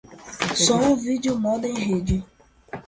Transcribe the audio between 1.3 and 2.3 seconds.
modem, rede